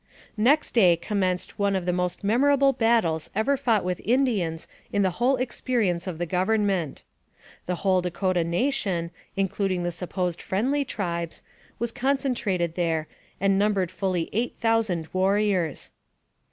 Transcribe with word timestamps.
Next 0.41 0.71
day 0.71 0.95
commenced 0.95 1.59
one 1.59 1.75
of 1.75 1.85
the 1.85 1.93
most 1.93 2.23
memorable 2.23 2.73
battles 2.73 3.29
ever 3.35 3.55
fought 3.55 3.83
with 3.85 4.01
Indians 4.03 4.67
in 4.91 5.03
the 5.03 5.11
whole 5.21 5.37
experi 5.37 5.89
ence 5.91 6.07
of 6.07 6.17
the 6.17 6.25
Government. 6.25 7.03
The 7.67 7.75
whole 7.85 8.01
Dakota 8.01 8.43
nation, 8.43 9.11
including 9.35 9.83
the 9.83 9.91
supposed 9.91 10.41
friendly 10.41 10.83
tribes, 10.83 11.43
was 11.77 11.91
concentrated 11.91 12.73
there, 12.73 13.07
and 13.39 13.59
numbered 13.59 13.91
fully 13.91 14.31
eight 14.33 14.55
thousand 14.59 15.07
warriors. 15.13 15.91